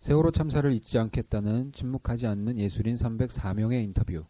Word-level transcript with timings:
세월호 0.00 0.30
참사를 0.30 0.70
잊지 0.72 0.98
않겠다는 0.98 1.72
침묵하지 1.72 2.26
않는 2.26 2.56
예술인 2.58 2.96
304명의 2.96 3.84
인터뷰. 3.84 4.24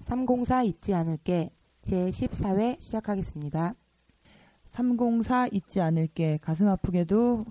304 0.00 0.62
잊지 0.62 0.94
않을게 0.94 1.50
제14회 1.82 2.80
시작하겠습니다. 2.80 3.74
304 4.66 5.48
잊지 5.52 5.80
않을게 5.82 6.38
가슴 6.40 6.68
아프게도 6.68 7.44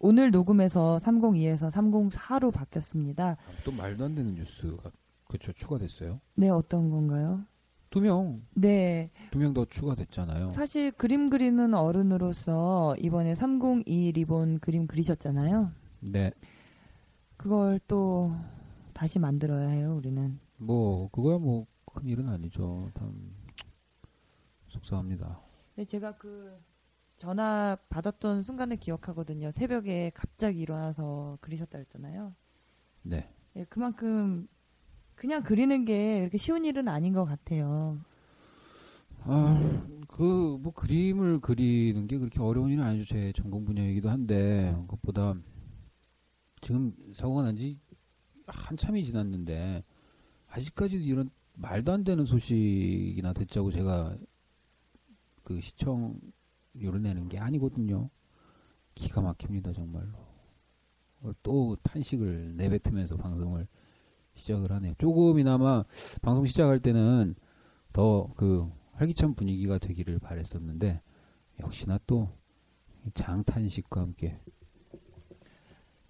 오늘 0.00 0.30
녹음해서 0.30 0.98
302에서 1.02 1.70
304로 1.70 2.50
바뀌었습니다. 2.52 3.36
또 3.64 3.72
말도 3.72 4.04
안 4.06 4.14
되는 4.14 4.34
뉴스가 4.34 4.90
그렇죠 5.28 5.52
추가됐어요. 5.52 6.20
네, 6.36 6.48
어떤 6.48 6.90
건가요? 6.90 7.44
두 7.90 8.00
명, 8.00 8.42
네, 8.54 9.10
두 9.30 9.38
명 9.38 9.52
더 9.54 9.64
추가됐잖아요. 9.66 10.50
사실 10.50 10.90
그림 10.90 11.28
그리는 11.30 11.74
어른으로서 11.74 12.96
이번에 12.98 13.34
302 13.34 14.12
리본 14.12 14.58
그림 14.60 14.86
그리셨잖아요. 14.86 15.70
네, 16.00 16.32
그걸 17.44 17.78
또 17.86 18.32
다시 18.94 19.18
만들어야 19.18 19.68
해요, 19.68 19.96
우리는. 19.98 20.38
뭐 20.56 21.10
그거야 21.10 21.36
뭐 21.38 21.66
큰 21.94 22.08
일은 22.08 22.26
아니죠. 22.28 22.90
참 22.98 23.36
속상합니다. 24.68 25.40
네, 25.76 25.84
제가 25.84 26.16
그 26.16 26.58
전화 27.16 27.76
받았던 27.90 28.42
순간을 28.42 28.78
기억하거든요. 28.78 29.50
새벽에 29.52 30.10
갑자기 30.14 30.60
일어나서 30.60 31.36
그리셨다 31.42 31.78
했잖아요. 31.78 32.34
네, 33.02 33.30
예, 33.54 33.64
그만큼 33.66 34.48
그냥 35.14 35.42
그리는 35.44 35.84
게 35.84 36.22
이렇게 36.22 36.36
쉬운 36.38 36.64
일은 36.64 36.88
아닌 36.88 37.12
것 37.12 37.24
같아요. 37.26 38.00
아 39.24 39.54
그 40.08 40.58
뭐 40.60 40.72
그림을 40.72 41.40
그리는 41.40 42.06
게 42.06 42.18
그렇게 42.18 42.40
어려운 42.40 42.70
일은 42.70 42.82
아니죠. 42.84 43.04
제 43.04 43.32
전공 43.32 43.64
분야이기도 43.64 44.08
한데 44.08 44.74
그것보다 44.82 45.34
지금 46.64 46.94
사고가 47.12 47.42
난 47.42 47.56
지 47.56 47.78
한참이 48.46 49.04
지났는데 49.04 49.84
아직까지도 50.48 51.02
이런 51.02 51.30
말도 51.54 51.92
안 51.92 52.04
되는 52.04 52.24
소식이나 52.24 53.32
듣자고 53.32 53.70
제가 53.70 54.16
그 55.42 55.60
시청료를 55.60 57.02
내는 57.02 57.28
게 57.28 57.38
아니거든요. 57.38 58.10
기가 58.94 59.20
막힙니다 59.22 59.72
정말로. 59.72 60.12
또 61.42 61.76
탄식을 61.82 62.56
내뱉으면서 62.56 63.16
방송을 63.16 63.66
시작을 64.34 64.70
하네요. 64.72 64.94
조금이나마 64.98 65.84
방송 66.20 66.44
시작할 66.44 66.80
때는 66.80 67.34
더 67.92 68.30
그 68.36 68.70
활기찬 68.92 69.34
분위기가 69.34 69.78
되기를 69.78 70.18
바랬었는데 70.18 71.00
역시나 71.60 71.98
또 72.06 72.28
장탄식과 73.14 74.00
함께 74.00 74.38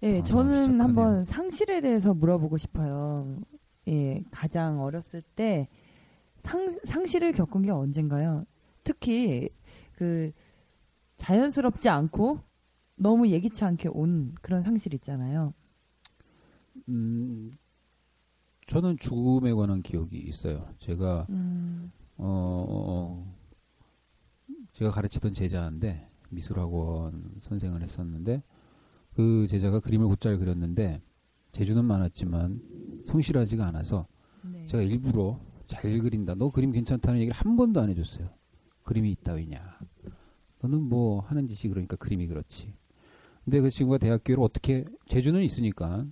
예, 0.03 0.19
아, 0.19 0.23
저는 0.23 0.77
시작하네요. 0.77 0.83
한번 0.83 1.23
상실에 1.23 1.81
대해서 1.81 2.13
물어보고 2.13 2.57
싶어요. 2.57 3.39
예, 3.87 4.23
가장 4.31 4.81
어렸을 4.81 5.21
때 5.21 5.67
상, 6.43 6.67
상실을 6.83 7.31
겪은 7.33 7.63
게 7.63 7.71
언젠가요? 7.71 8.45
특히 8.83 9.49
그 9.93 10.31
자연스럽지 11.17 11.89
않고 11.89 12.39
너무 12.95 13.27
예기치 13.29 13.63
않게 13.63 13.89
온 13.89 14.35
그런 14.41 14.61
상실 14.61 14.93
있잖아요. 14.93 15.53
음 16.89 17.51
저는 18.67 18.97
죽음에 18.97 19.53
관한 19.53 19.81
기억이 19.81 20.17
있어요. 20.17 20.67
제가 20.79 21.25
음, 21.29 21.91
어 22.17 23.33
제가 24.73 24.91
가르치던 24.91 25.33
제자인데 25.33 26.09
미술학원 26.29 27.35
선생을 27.41 27.81
했었는데 27.81 28.43
그 29.15 29.47
제자가 29.47 29.79
그림을 29.79 30.07
곧잘 30.07 30.37
그렸는데 30.37 31.01
재주는 31.51 31.83
많았지만 31.83 32.61
성실하지가 33.05 33.65
않아서 33.67 34.07
네. 34.43 34.65
제가 34.65 34.83
일부러 34.83 35.39
잘 35.67 35.99
그린다. 35.99 36.35
너 36.35 36.51
그림 36.51 36.71
괜찮다는 36.71 37.19
얘기를 37.21 37.33
한 37.33 37.55
번도 37.55 37.79
안 37.79 37.89
해줬어요. 37.89 38.29
그림이 38.83 39.11
있다위냐. 39.11 39.79
너는 40.61 40.81
뭐 40.81 41.21
하는 41.21 41.47
짓이 41.47 41.71
그러니까 41.71 41.95
그림이 41.95 42.27
그렇지. 42.27 42.73
근데 43.43 43.61
그 43.61 43.69
친구가 43.69 43.99
대학교를 43.99 44.43
어떻게 44.43 44.85
재주는 45.07 45.41
있으니까 45.41 46.05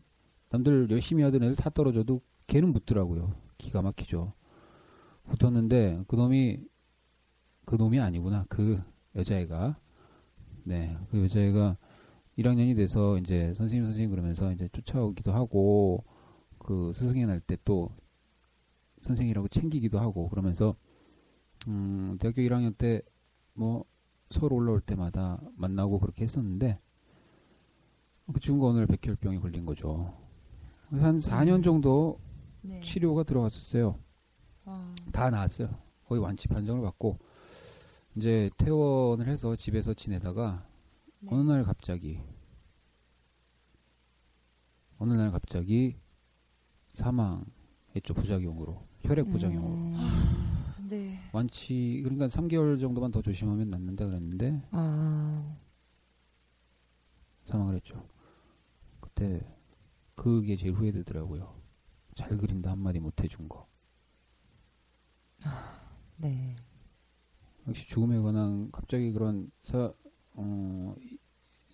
남들 0.50 0.88
열심히 0.90 1.24
하던 1.24 1.44
애들 1.44 1.56
다 1.56 1.70
떨어져도 1.70 2.22
걔는 2.48 2.74
붙더라고요. 2.74 3.36
기가 3.58 3.82
막히죠. 3.82 4.34
붙었는데 5.26 6.04
그 6.08 6.16
놈이 6.16 6.60
그 7.66 7.76
놈이 7.76 8.00
아니구나. 8.00 8.46
그 8.50 8.82
여자애가 9.16 9.78
네, 10.64 10.98
그 11.10 11.24
여자애가 11.24 11.78
1학년이 12.38 12.76
돼서 12.76 13.18
이제 13.18 13.54
선생님 13.54 13.86
선생님 13.86 14.10
그러면서 14.12 14.52
이제 14.52 14.68
쫓아오기도 14.70 15.32
하고 15.32 16.04
그 16.58 16.92
스승의 16.94 17.26
날 17.28 17.40
때 17.42 17.58
또 17.66 17.92
선생이라고 19.02 19.50
챙기기도 19.50 20.00
하고 20.00 20.30
그러면서 20.30 20.76
음 21.68 22.18
대학교 22.20 22.42
1학년 22.42 22.78
때 22.78 23.02
뭐 23.56 23.86
서울 24.32 24.54
올라올 24.54 24.82
때마다 24.82 25.40
만나고 25.56 26.00
그렇게 26.00 26.24
했었는데 26.24 26.80
그 28.34 28.40
친구가 28.40 28.70
오늘 28.70 28.88
백혈병에 28.88 29.38
걸린 29.38 29.64
거죠. 29.66 30.18
한 30.90 31.20
4년 31.20 31.64
정도 31.64 32.20
네. 32.62 32.80
치료가 32.82 33.22
들어갔었어요. 33.24 34.00
아, 34.66 34.96
다 35.12 35.30
나았어요. 35.30 35.70
거의 36.06 36.20
완치 36.20 36.48
판정을 36.48 36.82
받고 36.82 37.20
이제 38.16 38.50
퇴원을 38.58 39.28
해서 39.28 39.56
집에서 39.56 39.94
지내다가 39.94 40.66
네. 41.24 41.30
어느 41.32 41.50
날 41.50 41.64
갑자기 41.64 42.20
어느 44.98 45.14
날 45.14 45.32
갑자기 45.32 45.98
사망했죠 46.94 48.14
부작용으로 48.16 48.86
혈액 49.02 49.30
부작용으로 49.30 49.74
음, 49.74 50.88
네. 50.90 51.20
완치 51.34 52.02
그러니까 52.04 52.28
3개월 52.28 52.80
정도만 52.80 53.12
더 53.12 53.22
조심하면 53.22 53.70
낫는다 53.70 54.06
그랬는데 54.06 54.62
아, 54.72 55.58
사망을 57.46 57.76
했죠. 57.76 58.08
그때 59.02 59.46
그게 60.16 60.56
제일 60.56 60.74
후회되더라고요. 60.74 61.62
잘 62.16 62.38
그린다 62.38 62.72
한마디 62.72 63.00
못 63.00 63.22
해준 63.22 63.50
거. 63.50 63.68
네. 66.18 66.56
역시 67.68 67.86
죽음에 67.88 68.20
관한 68.20 68.72
갑자기 68.72 69.12
그런 69.12 69.52
사, 69.64 69.92
어, 70.36 70.96
이- 71.02 71.13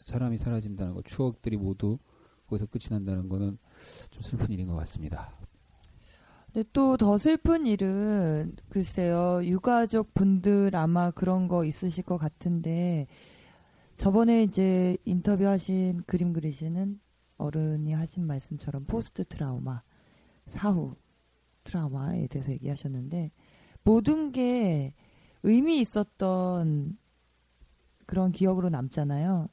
사람이 0.09 0.37
사라진다는 0.37 0.95
거, 0.95 1.01
추억들이 1.03 1.55
모두 1.55 1.97
거기서 2.47 2.65
끝이 2.65 2.85
난다는 2.89 3.29
거는 3.29 3.57
좀 4.09 4.21
슬픈 4.23 4.51
일인 4.51 4.67
것 4.67 4.75
같습니다. 4.77 5.31
네, 6.53 6.63
또 6.73 6.97
더 6.97 7.15
슬픈 7.19 7.67
일은 7.67 8.55
글쎄요 8.69 9.41
유가족 9.43 10.15
분들 10.15 10.75
아마 10.75 11.11
그런 11.11 11.47
거 11.47 11.63
있으실 11.63 12.03
것 12.03 12.17
같은데 12.17 13.05
저번에 13.97 14.41
이제 14.43 14.97
인터뷰하신 15.05 16.01
그림 16.07 16.33
그리시는 16.33 16.99
어른이 17.37 17.93
하신 17.93 18.25
말씀처럼 18.25 18.85
포스트 18.85 19.23
트라우마 19.25 19.83
사후 20.47 20.95
트라우마에 21.65 22.25
대해서 22.27 22.51
얘기하셨는데 22.51 23.31
모든 23.83 24.31
게 24.31 24.95
의미 25.43 25.79
있었던 25.81 26.97
그런 28.07 28.31
기억으로 28.31 28.69
남잖아요. 28.69 29.49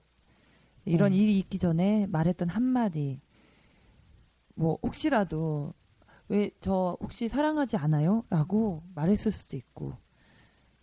이런 0.86 1.10
네. 1.12 1.18
일이 1.18 1.38
있기 1.38 1.58
전에 1.58 2.06
말했던 2.08 2.48
한마디 2.48 3.20
뭐 4.54 4.78
혹시라도 4.82 5.74
왜 6.28 6.50
저 6.60 6.96
혹시 7.00 7.28
사랑하지 7.28 7.76
않아요? 7.76 8.24
라고 8.30 8.82
말했을 8.94 9.30
수도 9.30 9.56
있고 9.56 9.94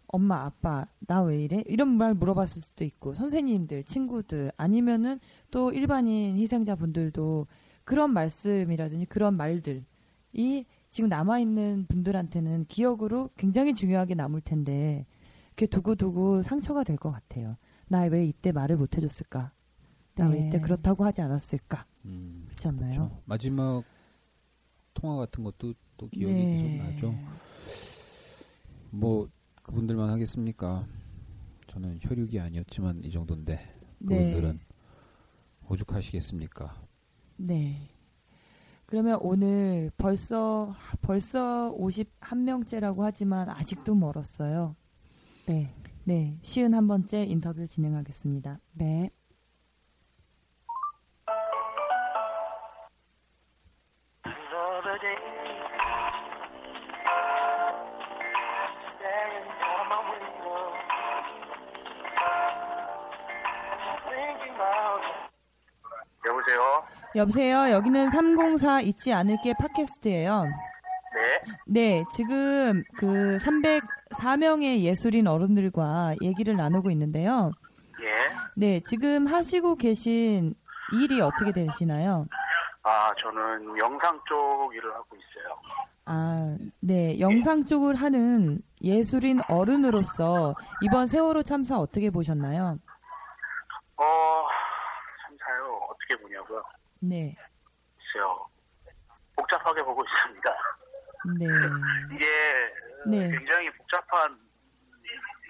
엄마 0.08 0.46
아빠 0.46 0.88
나 1.08 1.24
왜 1.24 1.44
이래 1.44 1.64
이런 1.68 1.90
말 1.90 2.14
물어봤을 2.14 2.62
수도 2.62 2.84
있고 2.86 3.14
선생님들 3.16 3.84
친구들 3.84 4.52
아니면은 4.58 5.20
또 5.52 5.72
일반인 5.74 6.38
희생자분들도 6.38 7.48
그런 7.84 8.14
말씀이라든지 8.14 9.06
그런 9.08 9.36
말들이 9.36 10.66
지금 10.90 11.10
남아 11.10 11.40
있는 11.40 11.86
분들한테는 11.90 12.66
기억으로 12.68 13.32
굉장히 13.38 13.74
중요하게 13.74 14.16
남을 14.16 14.42
텐데 14.42 15.06
그게 15.50 15.66
두고두고 15.68 16.44
상처가 16.44 16.84
될 16.84 16.98
것 16.98 17.12
같아요. 17.12 17.58
나 17.88 18.04
왜 18.08 18.26
이때 18.26 18.52
말을 18.52 18.78
못 18.78 18.96
해줬을까? 18.96 19.52
나왜 20.16 20.40
네. 20.40 20.48
이때 20.48 20.60
그렇다고 20.60 21.06
하지 21.06 21.22
않았을까? 21.22 21.86
음, 22.06 22.44
그렇지 22.48 22.68
않나요? 22.68 22.94
그렇죠. 22.94 23.22
마지막 23.26 23.84
통화 24.94 25.18
같은 25.18 25.44
것도 25.44 25.74
또 25.98 26.08
기억이 26.10 26.34
네. 26.34 26.56
계속 26.56 26.92
나죠. 26.92 27.16
뭐 28.92 29.28
그분들만 29.64 30.10
하겠습니까? 30.10 30.88
저는 31.68 32.00
혈육이 32.02 32.40
아니었지만 32.40 33.04
이 33.04 33.12
정도인데 33.12 33.60
그분들은 34.00 34.60
오죽하시겠습니까? 35.70 36.76
네. 37.38 37.90
그러면 38.86 39.18
오늘 39.22 39.92
벌써 39.98 40.76
벌써 41.02 41.76
51명째라고 41.80 43.00
하지만 43.00 43.50
아직도 43.50 43.96
멀었어요. 43.96 44.76
네. 45.48 45.74
네, 46.06 46.38
쉬운 46.42 46.74
한 46.74 46.88
번째 46.88 47.24
인터뷰 47.24 47.66
진행하겠습니다. 47.66 48.60
네. 48.74 49.10
여보세요? 67.16 67.70
여기는 67.70 68.10
304 68.10 68.82
잊지 68.82 69.14
않을게 69.14 69.54
팟캐스트예요. 69.60 70.46
네? 70.46 71.54
네, 71.68 72.04
지금 72.12 72.82
그 72.98 73.38
304명의 73.38 74.80
예술인 74.80 75.28
어른들과 75.28 76.16
얘기를 76.22 76.56
나누고 76.56 76.90
있는데요. 76.92 77.52
예? 78.02 78.12
네, 78.56 78.80
지금 78.80 79.28
하시고 79.28 79.76
계신 79.76 80.56
일이 80.92 81.22
어떻게 81.22 81.52
되시나요? 81.52 82.26
아, 82.82 83.12
저는 83.22 83.78
영상 83.78 84.20
쪽 84.28 84.74
일을 84.76 84.92
하고 84.94 85.16
있어요. 85.16 85.56
아, 86.06 86.58
네, 86.82 87.20
영상 87.20 87.64
쪽을 87.64 87.96
하는 87.96 88.60
예술인 88.82 89.40
어른으로서 89.48 90.56
이번 90.82 91.08
세월호 91.08 91.44
참사 91.44 91.78
어떻게 91.78 92.10
보셨나요? 92.10 92.78
어, 93.98 94.04
참사요. 95.26 95.80
어떻게 95.90 96.22
보냐고요? 96.22 96.62
네, 97.04 97.36
글쎄요. 97.98 98.48
복잡하게 99.36 99.84
보고 99.84 100.02
있습니다. 100.04 100.50
네, 101.40 101.46
이게 102.16 102.26
네. 103.08 103.30
굉장히 103.32 103.70
복잡한 103.74 104.40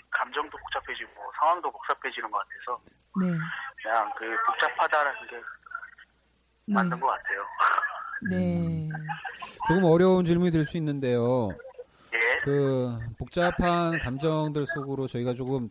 감정도 0.10 0.58
복잡해지고 0.58 1.12
상황도 1.40 1.72
복잡해지는 1.72 2.30
것 2.32 2.38
같아서 2.40 2.82
네, 3.22 3.38
그냥 3.82 4.12
그 4.18 4.36
복잡하다라는 4.48 5.28
게 5.28 5.36
네, 6.66 6.74
맞는 6.74 7.00
것 7.00 7.08
같아요. 7.08 7.46
네, 8.30 8.90
조금 9.68 9.84
어려운 9.84 10.26
질문이 10.26 10.50
될 10.52 10.66
수 10.66 10.78
있는데요. 10.78 11.50
예? 12.16 12.40
그 12.44 12.98
복잡한 13.20 14.00
감정들 14.00 14.66
속으로 14.68 15.08
저희가 15.08 15.34
조금 15.34 15.68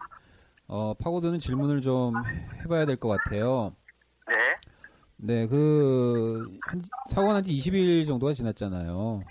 어, 0.69 0.94
파고드는 0.94 1.40
질문을 1.40 1.81
좀 1.81 2.14
해봐야 2.64 2.84
될 2.87 2.96
것 2.96 3.08
같아요. 3.08 3.75
네? 4.29 4.37
네, 5.24 5.46
그 5.46 6.58
한, 6.66 6.82
사고가 7.08 7.34
난지 7.34 7.52
20일 7.56 8.08
정도가 8.08 8.34
지났잖아요. 8.34 9.22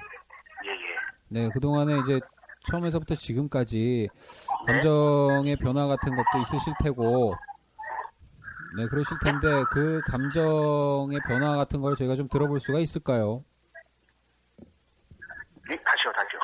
예, 0.63 0.69
예. 0.69 1.41
네, 1.41 1.49
그동안에 1.51 1.99
이제 1.99 2.21
처음에서부터 2.63 3.15
지금까지 3.15 4.09
감정의 4.65 5.57
변화 5.57 5.87
같은 5.87 6.15
것도 6.15 6.39
있으실 6.43 6.73
테고, 6.81 7.35
네, 8.77 8.87
그러실 8.87 9.17
텐데 9.19 9.65
그 9.69 10.01
감정의 10.05 11.19
변화 11.27 11.57
같은 11.57 11.81
걸 11.81 11.97
저희가 11.97 12.15
좀 12.15 12.29
들어볼 12.29 12.61
수가 12.61 12.79
있을까요? 12.79 13.43
예? 15.71 15.75
다시요, 15.75 16.13
다시요. 16.13 16.39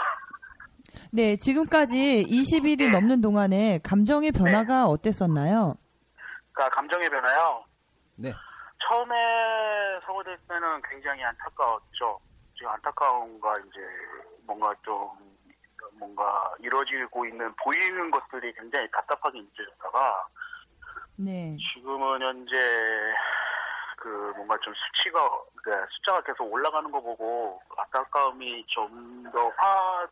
네, 1.11 1.37
지금까지 1.37 2.25
20일이 2.27 2.79
네. 2.79 2.91
넘는 2.91 3.21
동안에 3.21 3.79
감정의 3.81 4.33
변화가 4.33 4.87
어땠었나요? 4.87 5.77
그러니까 6.51 6.75
감정의 6.75 7.09
변화요. 7.09 7.63
네. 8.17 8.33
처음에 8.87 9.99
사고될 10.05 10.37
때는 10.47 10.81
굉장히 10.89 11.23
안타까웠죠. 11.23 12.19
지금 12.55 12.71
안타까움과 12.71 13.59
이제 13.59 13.79
뭔가 14.45 14.73
좀 14.83 15.09
뭔가 15.93 16.53
이루어지고 16.59 17.25
있는 17.25 17.53
보이는 17.63 18.11
것들이 18.11 18.53
굉장히 18.53 18.89
답답하게 18.91 19.41
느껴졌다가 19.41 20.27
네, 21.17 21.57
지금은 21.73 22.21
현재 22.21 22.55
그 23.97 24.33
뭔가 24.35 24.57
좀 24.59 24.73
수치가 24.73 25.19
그러니까 25.55 25.87
숫자가 25.91 26.21
계속 26.21 26.43
올라가는 26.51 26.89
거 26.91 27.01
보고 27.01 27.61
안타까움이 27.77 28.65
좀 28.67 29.17
더 29.31 29.49
화, 29.57 30.07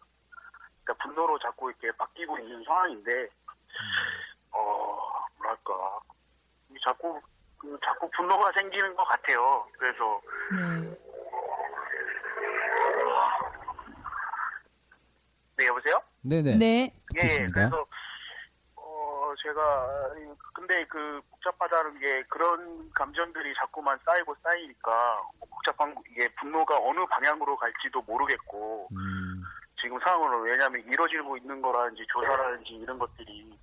그러니까 0.83 1.03
분노로 1.03 1.39
자꾸 1.39 1.69
이렇게 1.69 1.91
바뀌고 1.97 2.37
있는 2.39 2.63
상황인데 2.65 3.29
어 4.51 5.25
뭐랄까. 5.37 5.99
이 6.71 6.75
자꾸 6.83 7.21
그 7.21 7.34
자꾸 7.83 8.09
분노가 8.11 8.51
생기는 8.57 8.95
것 8.95 9.03
같아요. 9.05 9.65
그래서 9.77 10.21
네, 10.51 10.97
네 15.57 15.67
여보세요? 15.67 16.01
네네. 16.21 16.57
네, 16.57 16.93
예. 17.15 17.47
그래서 17.53 17.85
어 18.75 19.33
제가 19.41 20.13
근데 20.53 20.85
그 20.85 21.21
복잡하다는 21.31 21.99
게 21.99 22.23
그런 22.23 22.91
감정들이 22.93 23.53
자꾸만 23.55 23.97
쌓이고 24.05 24.35
쌓이니까 24.43 25.21
복잡한 25.49 25.95
이게 26.09 26.27
분노가 26.39 26.77
어느 26.77 27.05
방향으로 27.05 27.55
갈지도 27.57 28.01
모르겠고 28.01 28.89
음, 28.91 29.43
지금 29.79 29.99
상황으로 29.99 30.41
왜냐하면 30.41 30.81
이루어지고 30.81 31.37
있는 31.37 31.61
거라든지 31.61 32.05
조사라든지 32.07 32.73
이런 32.73 32.97
것들이 32.97 33.57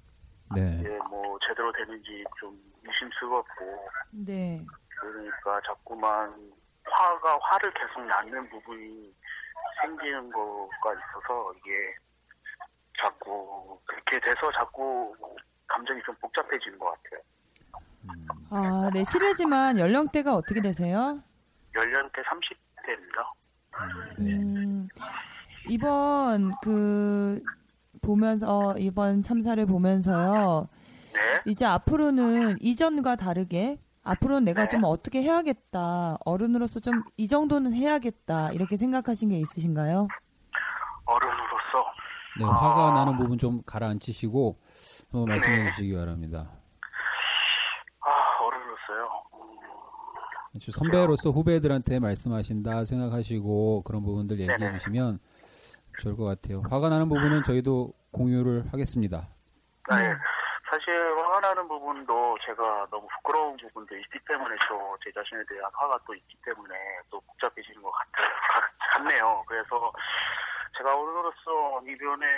네. 0.54 0.78
이제 0.80 0.98
뭐 1.08 1.38
제대로 1.46 1.72
되는지 1.72 2.24
좀 2.38 2.71
의심스럽고 2.84 3.88
네, 4.10 4.64
그러니까 5.00 5.60
자꾸만 5.66 6.52
화가 6.84 7.38
화를 7.42 7.72
계속 7.74 8.04
낳는 8.04 8.48
부분이 8.50 9.14
생기는 9.80 10.30
거가 10.30 10.92
있어서 10.92 11.52
이게 11.58 11.94
자꾸 13.00 13.80
그렇게 13.86 14.20
돼서 14.20 14.50
자꾸 14.58 15.14
감정이 15.66 16.00
좀 16.04 16.14
복잡해지는 16.16 16.78
것 16.78 16.86
같아요. 16.86 17.22
아, 18.50 18.90
네, 18.92 19.04
실례지만 19.04 19.78
연령대가 19.78 20.34
어떻게 20.34 20.60
되세요? 20.60 21.22
연령대 21.74 22.22
30대입니다. 22.22 23.32
네. 24.18 24.36
음, 24.36 24.88
이번 25.68 26.52
그 26.62 27.42
보면서 28.02 28.74
이번 28.78 29.22
참사를 29.22 29.64
보면서요. 29.64 30.68
네. 31.12 31.42
이제 31.46 31.64
앞으로는 31.64 32.56
이전과 32.60 33.16
다르게 33.16 33.78
앞으로는 34.04 34.44
내가 34.44 34.62
네. 34.64 34.68
좀 34.68 34.82
어떻게 34.84 35.22
해야겠다. 35.22 36.16
어른으로서 36.24 36.80
좀 36.80 37.02
이 37.16 37.28
정도는 37.28 37.72
해야겠다. 37.74 38.50
이렇게 38.52 38.76
생각하신 38.76 39.28
게 39.30 39.38
있으신가요? 39.38 40.08
어른으로서 41.04 41.84
네, 42.38 42.44
화가 42.44 42.92
나는 42.92 43.16
부분 43.18 43.38
좀 43.38 43.62
가라앉히시고 43.64 44.58
한번 45.12 45.28
말씀해 45.28 45.66
주시기 45.70 45.94
바랍니다. 45.94 46.50
아 48.00 48.44
어른으로서요. 48.44 49.22
음, 50.54 50.60
선배로서 50.72 51.30
후배들한테 51.30 51.98
말씀하신다 52.00 52.84
생각하시고 52.84 53.82
그런 53.84 54.02
부분들 54.02 54.40
얘기해 54.40 54.56
네네. 54.58 54.78
주시면 54.78 55.18
좋을 56.00 56.16
것 56.16 56.24
같아요. 56.24 56.62
화가 56.70 56.88
나는 56.88 57.08
부분은 57.08 57.42
저희도 57.42 57.92
공유를 58.12 58.68
하겠습니다. 58.72 59.28
네. 59.90 60.14
사실 60.72 60.94
화가 61.18 61.40
나는 61.40 61.68
부분도 61.68 62.38
제가 62.46 62.86
너무 62.90 63.06
부끄러운 63.08 63.58
부분도 63.58 63.94
있기 63.94 64.18
때문에 64.26 64.56
또 64.68 64.96
제 65.04 65.12
자신에 65.12 65.42
대한 65.46 65.70
화가 65.74 65.98
또 66.06 66.14
있기 66.14 66.34
때문에 66.42 66.74
또 67.10 67.20
복잡해지는 67.20 67.82
것 67.82 67.90
같아요. 67.90 68.32
같- 68.48 68.78
같네요. 68.92 69.44
그래서 69.46 69.92
제가 70.78 70.94
어른으로서 70.96 71.82
이변의 71.86 72.28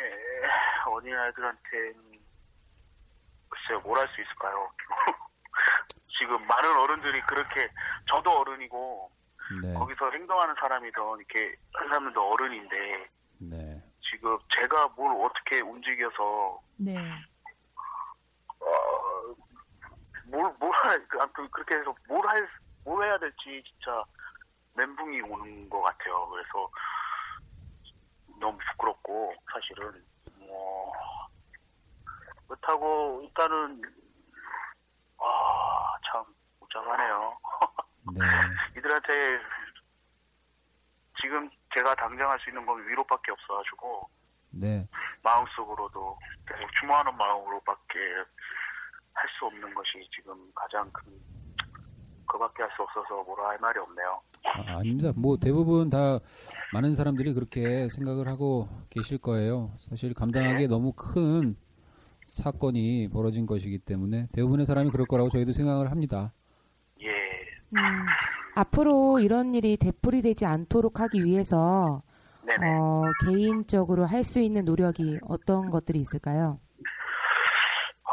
어린아이들한테 0.87 1.93
글쎄요 3.49 3.79
뭘할 3.85 4.09
수 4.09 4.21
있을까요? 4.21 4.69
지금 6.19 6.45
많은 6.47 6.77
어른들이 6.77 7.21
그렇게 7.23 7.69
저도 8.09 8.41
어른이고 8.41 9.11
네, 9.63 9.75
거기서 9.75 10.11
행동하는 10.11 10.55
사람이든 10.59 11.03
이렇게 11.19 11.55
한 11.75 11.87
사람들도 11.89 12.33
어른인데 12.33 13.09
네, 13.39 13.83
지금 14.01 14.37
지금 14.37 14.39
제가 14.57 14.89
뭘 14.97 15.25
어떻게 15.25 15.61
움직여서 15.61 16.61
네. 16.79 16.99
어, 20.25 20.31
뭘, 20.31 20.55
뭘, 20.59 20.73
할, 20.73 21.09
그, 21.09 21.21
아무튼 21.21 21.49
그렇게 21.51 21.77
해서 21.77 21.95
뭘 22.09 22.27
할, 22.27 22.49
뭘 22.85 23.07
해야 23.07 23.19
될지 23.19 23.63
진짜 23.67 24.05
멘붕이 24.75 25.21
오는 25.23 25.69
것 25.69 25.83
같아요. 25.83 26.29
그래서 26.29 26.71
너무 28.41 28.59
부끄럽고, 28.73 29.35
사실은, 29.53 30.05
뭐, 30.39 30.93
그렇다고 32.49 33.23
일단은, 33.25 33.83
아, 35.19 35.97
참, 36.11 36.25
복잡하네요. 36.59 37.39
네. 38.15 38.21
이들한테 38.79 39.41
지금 41.21 41.49
제가 41.75 41.95
당장 41.95 42.31
할 42.31 42.39
수 42.41 42.51
있는 42.51 42.67
건 42.67 42.87
위로밖에 42.87 43.31
없어가지고, 43.33 44.11
네. 44.51 44.87
마음속으로도 45.23 46.19
계속 46.47 46.75
추모하는 46.75 47.17
마음으로밖에 47.17 47.99
할 49.15 49.29
수 49.39 49.47
없는 49.47 49.75
것이 49.75 49.91
지금 50.15 50.35
가장 50.55 50.91
큰 50.93 51.13
그밖에 52.27 52.63
할 52.63 52.71
수 52.77 52.83
없어서 52.83 53.23
뭐라 53.25 53.51
할 53.51 53.59
말이 53.61 53.79
없네요. 53.79 54.21
아, 54.47 54.79
아닙니다. 54.79 55.13
뭐 55.17 55.37
대부분 55.39 55.89
다 55.91 56.19
많은 56.73 56.95
사람들이 56.95 57.33
그렇게 57.35 57.89
생각을 57.89 58.29
하고 58.29 58.69
계실 58.91 59.19
거예요. 59.19 59.73
사실 59.89 60.13
감당하기에 60.15 60.67
너무 60.67 60.93
큰 60.93 61.57
사건이 62.27 63.09
벌어진 63.13 63.47
것이기 63.47 63.79
때문에 63.79 64.29
대부분의 64.33 64.67
사람이 64.67 64.91
그럴 64.91 65.07
거라고 65.07 65.29
저희도 65.31 65.53
생각을 65.53 65.91
합니다. 65.91 66.33
예, 67.01 67.09
음, 67.09 67.79
앞으로 68.57 69.21
이런 69.21 69.55
일이 69.55 69.77
되풀이 69.77 70.23
되지 70.23 70.45
않도록 70.47 71.01
하기 71.01 71.25
위해서. 71.25 72.03
어, 72.63 73.03
개인적으로 73.27 74.05
할 74.05 74.23
수 74.23 74.39
있는 74.39 74.65
노력이 74.67 75.19
어떤 75.27 75.71
것들이 75.71 75.99
있을까요? 76.01 76.61
아, 78.05 78.11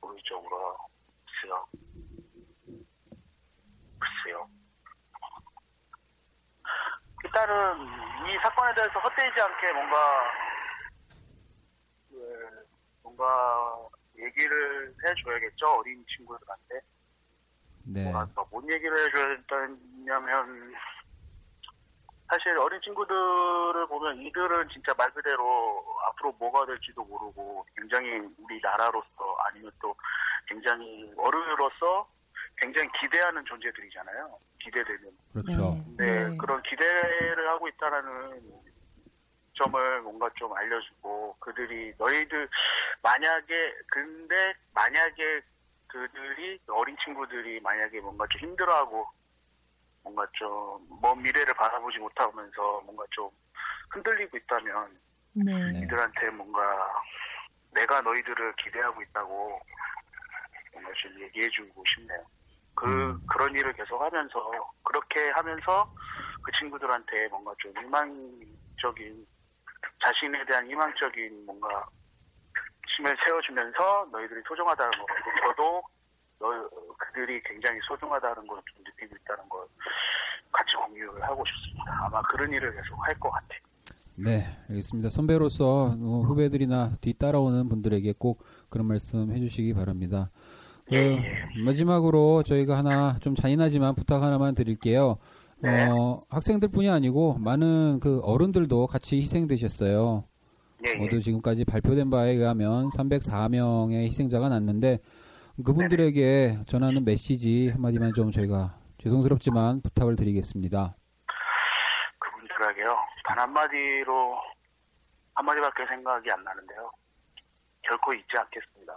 우리 0.00 0.18
쪽으로 0.24 0.56
글쎄요. 1.26 1.66
글쎄요. 3.98 4.48
일단은 7.30 7.86
이 8.26 8.36
사건에 8.42 8.74
대해서 8.74 8.98
헛되지 8.98 9.40
않게 9.40 9.72
뭔가 9.72 9.96
그, 12.10 12.66
뭔가 13.04 13.78
얘기를 14.18 14.92
해줘야겠죠 15.04 15.66
어린 15.78 16.04
친구들한테. 16.08 16.80
네. 17.84 18.04
뭐랄까, 18.04 18.44
뭔 18.50 18.70
얘기를 18.70 18.96
해줘야 18.96 19.26
된다냐면, 19.46 20.74
사실 22.28 22.56
어린 22.58 22.80
친구들을 22.82 23.86
보면 23.86 24.20
이들은 24.22 24.68
진짜 24.68 24.92
말 24.94 25.10
그대로 25.12 25.84
앞으로 26.08 26.32
뭐가 26.32 26.66
될지도 26.66 27.04
모르고 27.04 27.64
굉장히 27.76 28.20
우리나라로서 28.38 29.36
아니면 29.46 29.72
또 29.80 29.94
굉장히 30.46 31.12
어른으로서 31.16 32.08
굉장히 32.56 32.88
기대하는 33.00 33.44
존재들이잖아요. 33.44 34.38
기대되는. 34.60 35.10
그렇죠. 35.32 35.84
네, 35.98 36.28
네. 36.28 36.36
그런 36.36 36.62
기대를 36.62 37.48
하고 37.48 37.68
있다라는 37.68 38.42
점을 39.54 40.00
뭔가 40.02 40.30
좀 40.36 40.52
알려주고 40.56 41.36
그들이 41.40 41.92
너희들 41.98 42.48
만약에 43.02 43.74
근데 43.88 44.54
만약에 44.74 45.40
그들이 45.88 46.58
어린 46.68 46.96
친구들이 47.04 47.60
만약에 47.60 48.00
뭔가 48.00 48.26
좀 48.30 48.40
힘들어하고 48.42 49.06
뭔가 50.02 50.26
좀 50.32 50.88
먼 51.02 51.22
미래를 51.22 51.52
바라보지 51.54 51.98
못하면서 51.98 52.80
뭔가 52.84 53.04
좀 53.10 53.30
흔들리고 53.90 54.36
있다면 54.36 54.98
네. 55.32 55.72
네. 55.72 55.80
이들한테 55.80 56.30
뭔가 56.30 56.60
내가 57.72 58.00
너희들을 58.02 58.54
기대하고 58.56 59.00
있다고 59.02 59.60
뭔가 60.72 60.90
좀 61.02 61.20
얘기해주고 61.20 61.82
싶네요. 61.86 62.24
그 62.80 62.86
음. 62.86 63.20
그런 63.26 63.54
일을 63.54 63.72
계속 63.74 64.00
하면서 64.00 64.50
그렇게 64.82 65.28
하면서 65.30 65.92
그 66.42 66.50
친구들한테 66.58 67.28
뭔가 67.28 67.52
좀 67.58 67.72
희망적인 67.76 69.26
자신에 70.02 70.44
대한 70.46 70.66
희망적인 70.66 71.44
뭔가 71.44 71.86
힘을 72.96 73.14
세워주면서 73.24 74.08
너희들이 74.10 74.40
소중하다는 74.48 74.90
거 74.98 75.06
그리고 75.06 75.46
저도 75.46 75.82
너 76.38 76.70
그들이 76.98 77.42
굉장히 77.44 77.78
소중하다는 77.86 78.46
걸 78.46 78.60
좀 78.72 78.82
느끼고 78.84 79.14
있다는 79.16 79.48
걸 79.50 79.66
같이 80.52 80.74
공유를 80.76 81.22
하고 81.22 81.44
싶습니다. 81.46 82.06
아마 82.06 82.22
그런 82.22 82.50
일을 82.52 82.74
계속 82.74 82.96
할 83.06 83.14
것 83.20 83.30
같아요. 83.30 83.60
네, 84.16 84.50
알겠습니다. 84.70 85.10
선배로서 85.10 85.94
어, 85.98 86.22
후배들이나 86.26 86.96
뒤따라오는 87.00 87.68
분들에게 87.68 88.14
꼭 88.18 88.42
그런 88.70 88.86
말씀 88.86 89.30
해주시기 89.30 89.74
바랍니다. 89.74 90.30
예. 90.92 91.22
마지막으로 91.64 92.42
저희가 92.42 92.76
하나 92.76 93.16
좀 93.20 93.34
잔인하지만 93.34 93.94
부탁 93.94 94.22
하나만 94.22 94.54
드릴게요. 94.54 95.18
네. 95.58 95.86
어, 95.88 96.24
학생들뿐이 96.30 96.88
아니고 96.90 97.38
많은 97.38 98.00
그 98.00 98.20
어른들도 98.20 98.86
같이 98.86 99.16
희생되셨어요. 99.16 100.24
예, 100.86 100.92
예. 100.92 100.96
모두 100.96 101.20
지금까지 101.20 101.64
발표된 101.64 102.10
바에 102.10 102.30
의하면 102.30 102.88
304명의 102.88 104.06
희생자가 104.06 104.48
났는데 104.48 104.98
그분들에게 105.64 106.60
전하는 106.66 107.04
메시지 107.04 107.68
한마디만 107.68 108.14
좀 108.14 108.30
저희가 108.30 108.78
죄송스럽지만 108.98 109.82
부탁을 109.82 110.16
드리겠습니다. 110.16 110.96
그분들에게요. 112.18 112.96
단 113.26 113.38
한마디로 113.38 114.38
한마디밖에 115.34 115.86
생각이 115.86 116.30
안 116.30 116.42
나는데요. 116.42 116.90
결코 117.82 118.12
잊지 118.14 118.32
않겠습니다. 118.36 118.92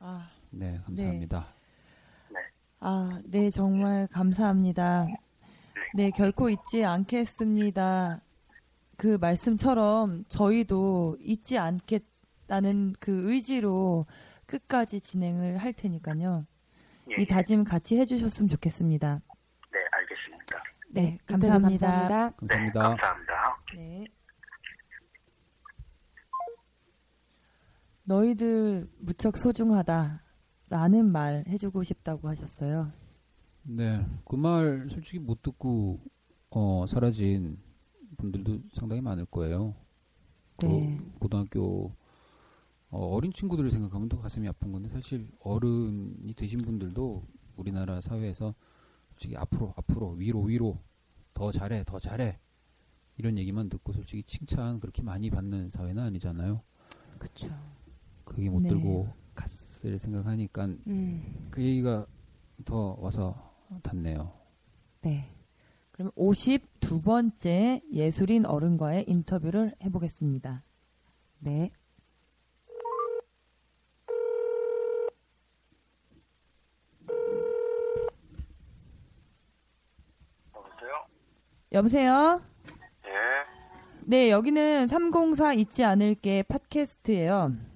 아, 0.00 0.28
네, 0.58 0.80
감사합니다. 0.86 1.46
아, 2.80 3.20
네, 3.24 3.50
정말 3.50 4.06
감사합니다. 4.06 5.06
네, 5.94 6.10
결코 6.10 6.48
잊지 6.48 6.84
않겠습니다. 6.84 8.22
그 8.96 9.18
말씀처럼 9.20 10.24
저희도 10.28 11.18
잊지 11.20 11.58
않겠다는 11.58 12.94
그 12.98 13.30
의지로 13.30 14.06
끝까지 14.46 15.00
진행을 15.00 15.58
할 15.58 15.74
테니까요. 15.74 16.46
예, 17.10 17.22
이 17.22 17.26
다짐 17.26 17.62
같이 17.62 17.98
해주셨으면 17.98 18.48
좋겠습니다. 18.48 19.20
네, 19.72 19.78
알겠습니다. 19.92 20.62
네, 20.88 21.18
인터뷰 21.20 21.48
감사합니다. 21.48 21.86
감사합니다. 21.86 22.30
네, 22.30 22.36
감사합니다. 22.36 22.82
감사합니다. 22.82 23.56
네. 23.74 24.06
너희들 28.04 28.88
무척 28.98 29.36
소중하다 29.36 30.25
라는 30.68 31.10
말 31.12 31.44
해주고 31.48 31.82
싶다고 31.82 32.28
하셨어요. 32.28 32.92
네, 33.62 34.04
그 34.24 34.36
말 34.36 34.88
솔직히 34.90 35.18
못 35.18 35.42
듣고 35.42 36.00
어, 36.50 36.84
사라진 36.88 37.58
분들도 38.16 38.60
상당히 38.72 39.00
많을 39.02 39.26
거예요. 39.26 39.74
네. 40.60 40.98
그 41.12 41.18
고등학교 41.18 41.94
어, 42.90 43.18
린 43.20 43.32
친구들을 43.32 43.70
생각하면 43.70 44.08
더 44.08 44.18
가슴이 44.18 44.46
아픈 44.48 44.72
건데 44.72 44.88
사실 44.88 45.28
어른이 45.40 46.34
되신 46.34 46.60
분들도 46.60 47.26
우리나라 47.56 48.00
사회에서 48.00 48.54
솔직히 49.10 49.36
앞으로 49.36 49.74
앞으로 49.76 50.12
위로 50.12 50.42
위로 50.42 50.78
더 51.34 51.50
잘해 51.52 51.84
더 51.84 51.98
잘해 51.98 52.38
이런 53.18 53.36
얘기만 53.38 53.68
듣고 53.68 53.92
솔직히 53.92 54.22
칭찬 54.22 54.80
그렇게 54.80 55.02
많이 55.02 55.30
받는 55.30 55.70
사회는 55.70 56.02
아니잖아요. 56.02 56.62
그렇죠. 57.18 57.48
그게 58.24 58.48
못 58.50 58.60
네. 58.62 58.68
들고 58.68 59.08
갔 59.34 59.48
을 59.84 59.98
생각하니까 59.98 60.64
음, 60.86 61.48
그 61.50 61.62
얘기가 61.62 62.06
더 62.64 62.96
와서 63.00 63.52
닿네요. 63.82 64.32
네. 65.02 65.28
그럼 65.90 66.10
52번째 66.12 67.82
예술인 67.92 68.46
어른과의 68.46 69.04
인터뷰를 69.08 69.74
해보겠습니다. 69.82 70.62
네. 71.38 71.70
여보세요? 80.54 81.06
여보세요? 81.72 82.42
예, 83.06 83.10
네, 84.04 84.30
여기는 84.30 84.86
304 84.86 85.54
잊지 85.54 85.84
않을게 85.84 86.42
팟캐스트예요. 86.44 87.75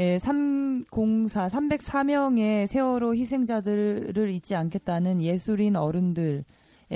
예, 0.00 0.14
예, 0.14 0.18
304, 0.18 1.48
304명의 1.48 2.66
세월호 2.66 3.14
희생자들을 3.16 4.30
잊지 4.30 4.54
않겠다는 4.56 5.20
예술인 5.20 5.76
어른들의 5.76 6.44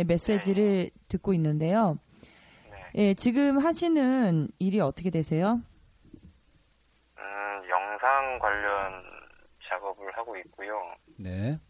메시지를 0.07 0.89
듣고 1.09 1.35
있는데요. 1.35 1.99
예, 2.95 3.13
지금 3.13 3.59
하시는 3.59 4.49
일이 4.59 4.81
어떻게 4.81 5.11
되세요? 5.11 5.61
음, 7.19 7.69
영상 7.69 8.39
관련 8.39 9.03
작업을 9.69 10.11
하고 10.17 10.39
있고요. 10.39 10.81
네. 11.19 11.61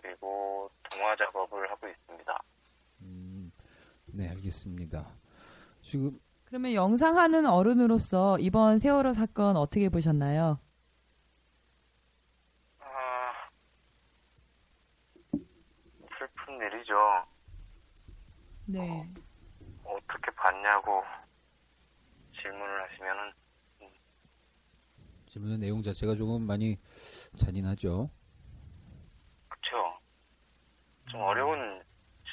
그리고 0.00 0.70
동화 0.90 1.14
작업을 1.14 1.70
하고 1.70 1.88
있습니다. 1.88 2.42
음, 3.02 3.52
네, 4.06 4.30
알겠습니다. 4.30 5.06
지금 5.82 6.18
그러면 6.52 6.74
영상하는 6.74 7.46
어른으로서 7.46 8.38
이번 8.38 8.78
세월호 8.78 9.14
사건 9.14 9.56
어떻게 9.56 9.88
보셨나요? 9.88 10.60
아, 12.78 13.32
슬픈 16.18 16.56
일이죠. 16.60 16.94
네. 18.66 19.10
어떻게 19.82 20.30
봤냐고 20.32 21.02
질문을 22.42 22.82
하시면은 22.82 23.32
질문의 25.28 25.56
내용 25.56 25.80
자체가 25.80 26.14
조금 26.16 26.42
많이 26.42 26.78
잔인하죠. 27.34 28.10
그쵸. 29.48 29.98
좀 31.10 31.22
어려운 31.22 31.82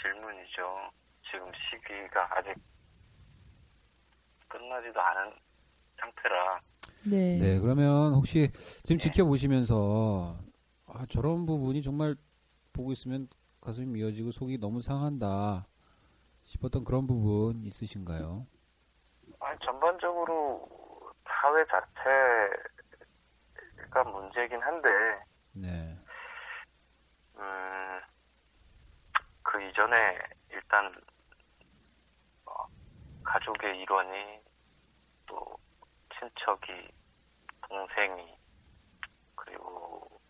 질문이죠. 0.02 0.92
지금 1.32 1.50
시기가 1.72 2.38
아직 2.38 2.62
끝나지도 4.60 5.00
않은 5.00 5.32
상태라. 6.00 6.60
네. 7.10 7.38
네, 7.40 7.60
그러면 7.60 8.14
혹시 8.14 8.52
지금 8.84 9.00
지켜보시면서 9.00 10.38
아, 10.88 11.06
저런 11.10 11.46
부분이 11.46 11.82
정말 11.82 12.16
보고 12.74 12.92
있으면 12.92 13.28
가슴이 13.62 13.88
미어지고 13.88 14.32
속이 14.32 14.58
너무 14.58 14.82
상한다 14.82 15.68
싶었던 16.44 16.84
그런 16.84 17.08
부분 17.08 17.64
있으신가요? 17.64 18.46
아니, 19.40 19.60
전반적으로 19.64 20.68
사회 21.26 21.64
자체가 21.66 22.60
문제긴 24.04 24.62
한데, 24.62 24.90
네. 25.56 25.98
음, 27.38 28.02
그 29.44 29.62
이전에 29.64 29.96
일단, 30.50 30.94
어, 32.46 32.52
가족의 33.24 33.80
일원이, 33.80 34.10
또, 34.44 34.49
친척이, 36.20 36.92
동생이, 37.68 38.36
그리고, 39.36 40.22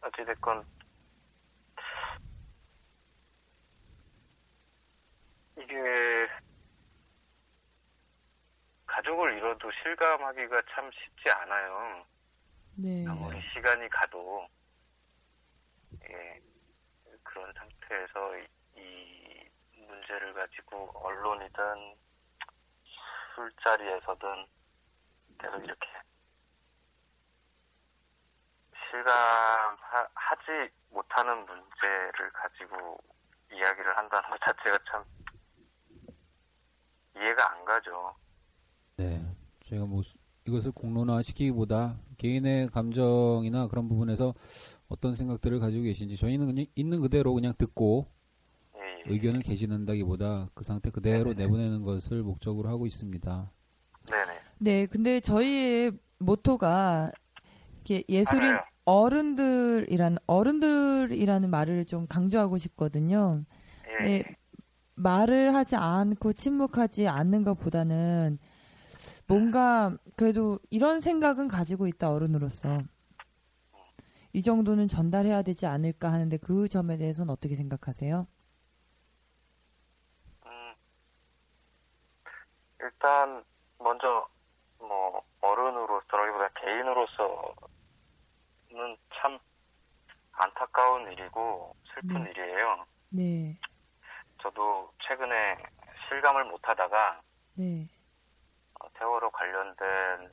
어찌됐건, 0.00 0.66
이게, 5.58 5.74
가족을 8.86 9.36
잃어도 9.36 9.70
실감하기가 9.82 10.62
참 10.74 10.90
쉽지 10.92 11.30
않아요. 11.30 12.06
네. 12.76 13.04
아무리 13.08 13.40
시간이 13.52 13.88
가도 13.88 14.46
예, 16.10 16.40
그런 17.22 17.52
상태에서 17.54 18.36
문제를 19.94 20.34
가지고 20.34 20.90
언론이든 20.94 21.96
술자리에서든 23.34 24.46
계속 25.38 25.64
이렇게 25.64 25.86
실감하지 28.90 30.72
못하는 30.90 31.36
문제를 31.46 32.30
가지고 32.32 32.98
이야기를 33.52 33.96
한다는 33.96 34.30
것 34.30 34.40
자체가 34.40 34.78
참 34.90 35.04
이해가 37.16 37.52
안 37.52 37.64
가죠. 37.64 38.14
네. 38.96 39.20
저희가 39.66 39.86
뭐 39.86 40.02
수- 40.02 40.16
이것을 40.46 40.72
공론화 40.72 41.22
시키기보다 41.22 41.96
개인의 42.18 42.68
감정이나 42.68 43.66
그런 43.68 43.88
부분에서 43.88 44.34
어떤 44.88 45.14
생각들을 45.14 45.58
가지고 45.58 45.84
계신지 45.84 46.16
저희는 46.16 46.46
그냥 46.46 46.66
있는 46.74 47.00
그대로 47.00 47.32
그냥 47.34 47.54
듣고. 47.56 48.12
의견을 49.06 49.42
개진한다기보다 49.42 50.48
그 50.54 50.64
상태 50.64 50.90
그대로 50.90 51.34
내보내는 51.34 51.82
것을 51.82 52.22
목적으로 52.22 52.68
하고 52.68 52.86
있습니다. 52.86 53.50
네네. 54.10 54.40
네, 54.58 54.86
근데 54.86 55.20
저희의 55.20 55.92
모토가 56.18 57.10
예술인 58.08 58.50
알아요. 58.50 58.64
어른들이란 58.84 60.18
어른들이라는 60.26 61.50
말을 61.50 61.84
좀 61.84 62.06
강조하고 62.06 62.58
싶거든요. 62.58 63.44
예, 64.00 64.04
네, 64.04 64.12
예. 64.18 64.24
말을 64.94 65.54
하지 65.54 65.76
않고 65.76 66.32
침묵하지 66.34 67.08
않는 67.08 67.44
것보다는 67.44 68.38
뭔가 69.26 69.96
그래도 70.16 70.60
이런 70.70 71.00
생각은 71.00 71.48
가지고 71.48 71.86
있다 71.88 72.12
어른으로서 72.12 72.80
이 74.32 74.42
정도는 74.42 74.88
전달해야 74.88 75.42
되지 75.42 75.66
않을까 75.66 76.12
하는데 76.12 76.36
그 76.36 76.68
점에 76.68 76.96
대해서는 76.98 77.32
어떻게 77.32 77.56
생각하세요? 77.56 78.26
음, 80.46 80.74
일단 82.84 83.42
먼저 83.78 84.28
뭐 84.78 85.24
어른으로서라기보다 85.40 86.48
개인으로서는 86.60 87.56
참 89.14 89.38
안타까운 90.32 91.10
일이고 91.10 91.74
슬픈 91.94 92.24
네. 92.24 92.30
일이에요. 92.30 92.84
네, 93.08 93.58
저도 94.42 94.92
최근에 95.06 95.56
실감을 96.08 96.44
못하다가 96.44 97.22
네, 97.56 97.88
어, 98.80 98.88
세월호 98.98 99.30
관련된 99.30 100.30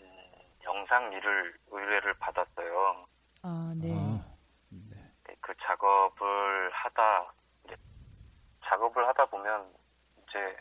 음, 0.00 0.32
영상 0.64 1.10
일을 1.12 1.56
의뢰를 1.68 2.12
받았어요. 2.14 3.06
아, 3.42 3.72
네, 3.76 3.90
아, 3.94 4.36
네. 4.68 5.12
네, 5.28 5.36
그 5.40 5.54
작업을 5.62 6.70
하다 6.72 7.32
이제 7.64 7.76
작업을 8.66 9.06
하다 9.08 9.24
보면 9.26 9.72
이제 10.28 10.56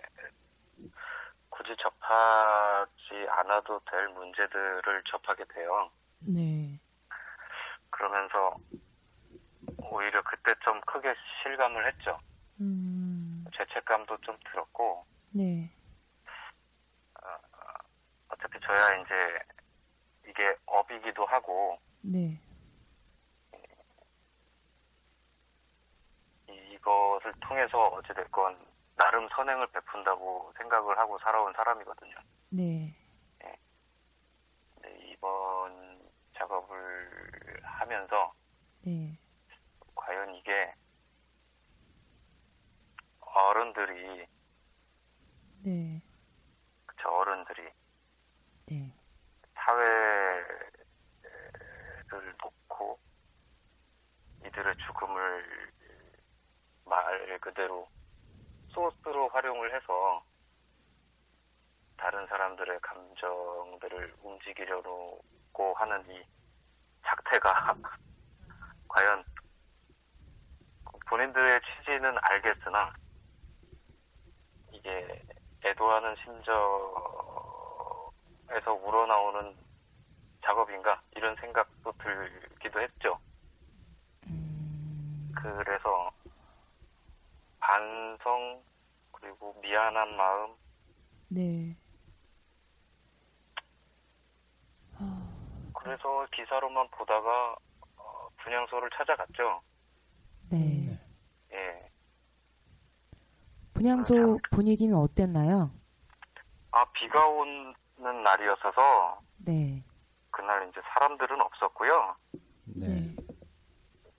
굳이 1.63 1.76
접하지 1.82 3.28
않아도 3.30 3.80
될 3.89 4.10
문제들을 4.10 5.04
접하게 5.10 5.45
돼요. 5.45 5.89
네, 6.19 6.78
그러면서 7.89 8.56
오히려 9.78 10.21
그때 10.23 10.54
좀 10.65 10.80
크게 10.82 11.13
실감을 11.41 11.88
했죠. 11.88 12.19
음, 12.60 13.45
죄책감도 13.56 14.17
좀 14.21 14.38
들었고 14.52 15.06
네, 15.32 15.71
어차피 18.28 18.60
저야 18.60 19.02
이제 19.02 19.39
이게 20.28 20.56
업이기도 20.65 21.26
하고 21.26 21.80
네, 22.02 22.41
이것을 26.49 27.32
통해서 27.39 27.80
어찌됐건 27.84 28.72
나름 29.04 29.28
선행을 29.36 29.68
베푼다고 29.68 30.54
생각을 30.58 30.98
하고 30.98 31.20
살아온 31.20 31.52
사람이거든요. 31.52 32.16
네, 32.52 32.96
근데 34.76 34.98
이번 35.10 36.10
작업을 36.38 37.60
하면서 37.63 38.34
네, 38.86 39.20
과연 39.94 40.34
이게 40.36 40.74
어른들이 43.20 44.26
네, 45.66 46.02
저 47.02 47.10
어른들이 47.10 47.70
네, 48.68 48.89
사회를 49.54 50.72
놓고 52.42 52.98
이들의 54.46 54.78
죽음을 54.78 55.72
말 56.86 57.38
그대로 57.39 57.89
소스로 58.73 59.29
활용을 59.29 59.73
해서 59.73 60.23
다른 61.97 62.25
사람들의 62.27 62.79
감정들을 62.81 64.15
움직이려고 64.23 65.23
하는 65.75 66.03
이 66.09 66.21
작태가 67.05 67.75
과연 68.89 69.23
본인들의 71.07 71.62
취지는 71.62 72.17
알겠으나 72.21 72.93
이게 74.71 75.23
애도하는 75.63 76.15
심정에서 76.15 76.63
우러나오는 78.81 79.55
작업인가 80.43 81.01
이런 81.15 81.36
생각도 81.38 81.91
들기도 81.93 82.81
했죠. 82.81 83.19
그래서 85.36 86.12
반성 87.63 88.62
그리고 89.12 89.56
미안한 89.62 90.17
마음 90.17 90.54
네, 91.30 91.76
그래서 95.84 96.26
기사로만 96.34 96.88
보다가 96.91 97.56
어, 97.97 98.30
분향소를 98.41 98.89
찾아갔죠. 98.95 99.62
네. 100.49 100.99
예. 101.52 101.91
분향소 103.73 104.39
분위기는 104.52 104.95
어땠나요? 104.95 105.71
아 106.71 106.86
비가 106.93 107.28
오는 107.28 107.73
날이었어서 107.97 109.19
네. 109.38 109.84
그날 110.32 110.69
이제 110.69 110.80
사람들은 110.93 111.41
없었고요. 111.41 112.15
네. 112.65 113.13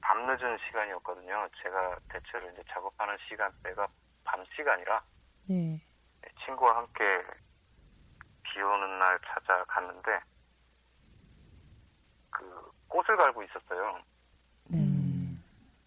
밤늦은 0.04 0.58
시간이었거든요. 0.66 1.48
제가 1.62 1.98
대체로 2.10 2.50
이제 2.50 2.62
작업하는 2.68 3.16
시간대가 3.26 3.88
밤 4.22 4.44
시간이라 4.54 5.02
네. 5.48 5.80
친구와 6.44 6.76
함께 6.76 7.02
비 8.42 8.60
오는 8.60 8.98
날 8.98 9.18
찾아갔는데 9.24 10.20
그 12.30 12.72
꽃을 12.88 13.16
갈고 13.16 13.42
있었어요. 13.44 14.02
네. 14.68 14.78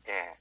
예. 0.07 0.37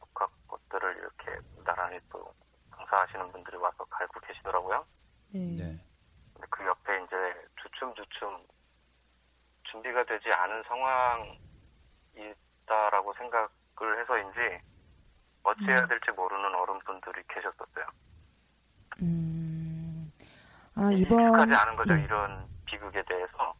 복합 0.00 0.30
꽃들을 0.48 0.96
이렇게 0.96 1.38
나란히 1.64 2.00
또 2.10 2.34
봉사하시는 2.72 3.30
분들이 3.30 3.56
와서 3.58 3.84
갈고 3.84 4.18
계시더라고요. 4.20 4.84
네. 5.32 5.38
네. 5.38 5.84
근데 6.34 6.46
그 6.50 6.66
옆에 6.66 7.04
이제 7.04 7.16
주춤주춤 7.62 8.44
준비가 9.70 10.02
되지 10.02 10.32
않은 10.32 10.64
상황 10.64 11.38
이다라고 12.72 13.12
생각을 13.14 14.00
해서인지 14.00 14.38
어찌해야 15.42 15.86
될지 15.86 16.10
모르는 16.12 16.54
어른분들이 16.54 17.22
계셨었어요. 17.28 17.86
음. 19.02 20.12
아, 20.74 20.90
이번 20.92 21.22
익숙하지 21.22 21.54
않은 21.54 21.76
거죠. 21.76 21.94
네. 21.94 22.02
이런 22.02 22.46
비극에 22.66 23.02
대해서. 23.06 23.54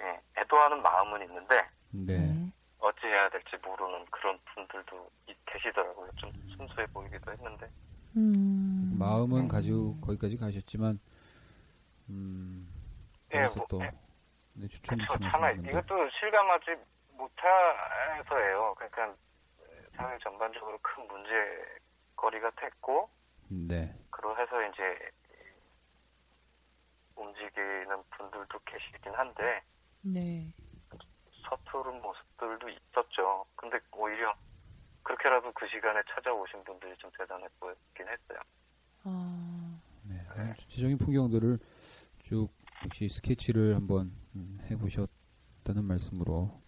예, 0.00 0.20
애도하는 0.40 0.82
마음은 0.82 1.22
있는데 1.22 1.56
네. 1.90 2.18
네. 2.18 2.52
어찌해야 2.78 3.28
될지 3.30 3.56
모르는 3.64 4.04
그런 4.10 4.38
분들도 4.54 5.10
이- 5.28 5.34
계시더라고요. 5.46 6.10
좀 6.16 6.32
순수해 6.56 6.86
보이기도 6.86 7.30
했는데. 7.32 7.70
음. 8.16 8.96
마음은 8.98 9.46
가지고 9.48 10.00
거기까지 10.00 10.36
가셨지만 10.36 10.98
음. 12.08 12.68
예, 13.32 13.46
뭐, 13.46 13.66
또 13.68 13.80
예. 13.82 13.90
네, 14.54 14.66
그렇죠. 14.86 15.18
참아. 15.30 15.52
이것도 15.52 16.10
실감하지 16.20 16.76
못해서예요. 17.22 18.74
그러니까 18.76 19.14
사회 19.96 20.18
전반적으로 20.18 20.78
큰 20.82 21.06
문제거리가 21.06 22.50
됐고 22.56 23.08
네. 23.48 23.94
그러해서 24.10 24.62
이제 24.68 25.10
움직이는 27.16 28.02
분들도 28.10 28.58
계시긴 28.64 29.12
한데 29.14 29.62
네. 30.02 30.52
서투른 31.48 32.00
모습들도 32.00 32.68
있었죠. 32.68 33.44
근데 33.54 33.78
오히려 33.92 34.34
그렇게라도 35.02 35.52
그 35.52 35.66
시간에 35.68 36.00
찾아오신 36.14 36.64
분들이 36.64 36.96
좀 36.96 37.10
대단해 37.18 37.46
보였긴 37.60 38.06
했어요. 38.08 38.40
아. 39.04 39.78
네. 40.04 40.16
아, 40.30 40.54
전체적인 40.54 40.98
풍경들을 40.98 41.58
쭉 42.20 42.48
역시 42.84 43.08
스케치를 43.08 43.76
한번 43.76 44.12
음, 44.34 44.58
해보셨다는 44.68 45.84
말씀으로 45.84 46.60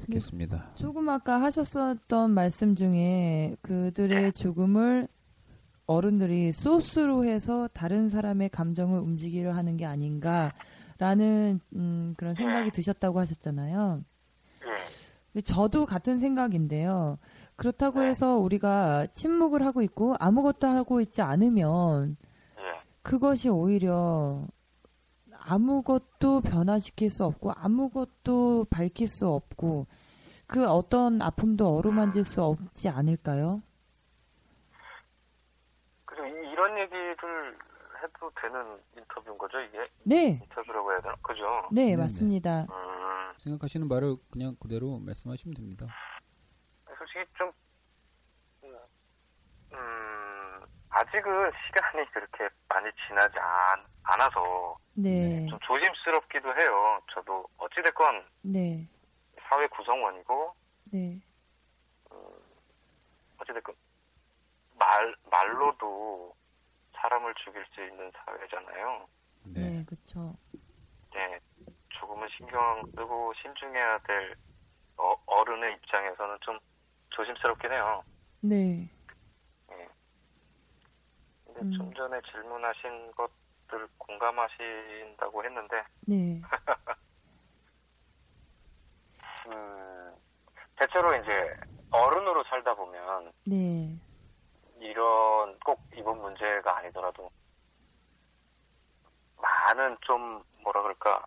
듣겠습니다. 0.00 0.72
조금 0.74 1.08
아까 1.08 1.40
하셨었던 1.42 2.30
말씀 2.30 2.74
중에 2.74 3.56
그들의 3.62 4.32
죽음을 4.32 5.08
어른들이 5.86 6.52
소스로 6.52 7.24
해서 7.24 7.68
다른 7.72 8.08
사람의 8.08 8.48
감정을 8.50 9.00
움직이려 9.00 9.52
하는 9.52 9.76
게 9.76 9.86
아닌가라는 9.86 11.60
음, 11.74 12.14
그런 12.16 12.34
생각이 12.34 12.70
드셨다고 12.70 13.20
하셨잖아요. 13.20 14.02
예, 14.62 14.66
근데 15.32 15.42
저도 15.42 15.86
같은 15.86 16.18
생각인데요. 16.18 17.18
그렇다고 17.54 18.02
해서 18.02 18.36
우리가 18.36 19.06
침묵을 19.12 19.64
하고 19.64 19.82
있고 19.82 20.16
아무것도 20.18 20.66
하고 20.66 21.00
있지 21.00 21.22
않으면 21.22 22.16
예, 22.58 22.62
그것이 23.02 23.48
오히려 23.48 24.46
아무것도 25.48 26.40
변화시킬 26.42 27.10
수 27.10 27.24
없고 27.24 27.52
아무것도 27.52 28.66
밝힐 28.70 29.06
수 29.08 29.28
없고 29.28 29.86
그 30.46 30.66
어떤 30.68 31.20
아픔도 31.22 31.76
어루만질 31.76 32.24
수 32.24 32.42
없지 32.42 32.88
않을까요? 32.88 33.62
이- 36.12 36.50
이런 36.52 36.78
얘기를 36.78 37.56
해도 38.02 38.30
되는 38.40 38.80
인터뷰인 38.96 39.36
거죠, 39.38 39.60
이게? 39.60 39.78
네, 40.04 40.40
인터뷰라고 40.42 40.92
해야 40.92 41.00
되나? 41.00 41.14
그죠? 41.22 41.44
네, 41.72 41.90
네네. 41.90 41.96
맞습니다. 41.96 42.62
음, 42.62 43.32
생각하시는 43.38 43.86
말을 43.88 44.16
그냥 44.30 44.56
그대로 44.60 44.98
말씀하시면 44.98 45.54
됩니다. 45.54 45.86
솔직히 46.98 47.24
좀, 47.36 47.52
음, 48.64 49.76
아직은 50.96 51.52
시간이 51.66 52.10
그렇게 52.10 52.48
많이 52.68 52.90
지나지 53.06 53.38
않, 53.38 53.84
않아서 54.02 54.78
네, 54.94 55.44
좀 55.46 55.58
조심스럽기도 55.60 56.48
해요. 56.58 57.00
저도 57.12 57.46
어찌됐건 57.58 58.24
네, 58.42 58.88
사회 59.42 59.66
구성원이고, 59.66 60.54
네, 60.92 61.20
어찌됐건 63.38 63.74
말, 64.78 65.14
말로도 65.30 66.34
사람을 66.94 67.34
죽일 67.44 67.62
수 67.74 67.84
있는 67.84 68.10
사회잖아요. 68.24 69.06
네. 69.44 69.60
네, 69.60 69.84
그렇죠. 69.84 70.34
네, 71.12 71.38
조금은 71.90 72.26
신경 72.38 72.82
쓰고 72.96 73.34
신중해야 73.42 73.98
될 73.98 74.34
어, 74.96 75.14
어른의 75.26 75.74
입장에서는 75.74 76.38
좀 76.40 76.58
조심스럽긴 77.10 77.70
해요. 77.70 78.02
네, 78.40 78.88
음. 81.62 81.72
좀 81.72 81.92
전에 81.94 82.20
질문하신 82.30 83.12
것들 83.12 83.88
공감하신다고 83.98 85.44
했는데, 85.44 85.82
네, 86.06 86.40
음, 89.48 90.14
대체로 90.76 91.14
이제 91.14 91.56
어른으로 91.90 92.44
살다 92.44 92.74
보면 92.74 93.32
네, 93.46 93.98
이런 94.78 95.58
꼭 95.60 95.80
이번 95.96 96.20
문제가 96.20 96.78
아니더라도 96.78 97.30
많은 99.40 99.96
좀 100.02 100.42
뭐라 100.62 100.82
그럴까 100.82 101.24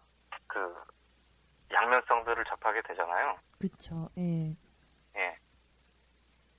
그 0.47 0.75
양면성들을 1.71 2.43
접하게 2.45 2.81
되잖아요. 2.83 3.37
그렇죠. 3.59 4.09
예, 4.17 4.55
예. 5.15 5.37